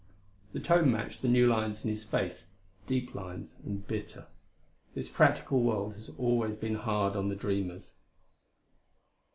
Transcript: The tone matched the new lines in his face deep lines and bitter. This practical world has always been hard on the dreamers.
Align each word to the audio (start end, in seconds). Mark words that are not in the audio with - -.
The 0.53 0.59
tone 0.59 0.91
matched 0.91 1.21
the 1.21 1.27
new 1.27 1.45
lines 1.45 1.85
in 1.85 1.91
his 1.91 2.03
face 2.03 2.49
deep 2.87 3.13
lines 3.13 3.57
and 3.63 3.85
bitter. 3.85 4.25
This 4.95 5.09
practical 5.11 5.61
world 5.61 5.93
has 5.93 6.09
always 6.17 6.55
been 6.55 6.73
hard 6.73 7.15
on 7.15 7.29
the 7.29 7.35
dreamers. 7.35 7.97